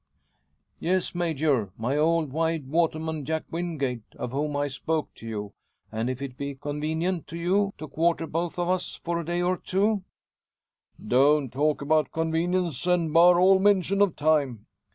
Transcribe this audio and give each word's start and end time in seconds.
"Yes, 0.79 1.13
Major; 1.13 1.69
my 1.77 1.95
old 1.95 2.31
Wye 2.33 2.63
waterman, 2.65 3.23
Jack 3.23 3.43
Wingate, 3.51 4.01
of 4.15 4.31
whom 4.31 4.55
I 4.55 4.67
spoke 4.67 5.13
to 5.13 5.27
you. 5.27 5.53
And 5.91 6.09
if 6.09 6.23
it 6.23 6.39
be 6.39 6.55
convenient 6.55 7.27
to 7.27 7.37
you 7.37 7.75
to 7.77 7.87
quarter 7.87 8.25
both 8.25 8.57
of 8.57 8.67
us 8.67 8.95
for 9.03 9.19
a 9.19 9.23
day 9.25 9.43
or 9.43 9.57
two" 9.57 10.01
"Don't 11.09 11.53
talk 11.53 11.83
about 11.83 12.11
convenience, 12.11 12.87
and 12.87 13.13
bar 13.13 13.39
all 13.39 13.59
mention 13.59 14.01
of 14.01 14.15
time. 14.15 14.65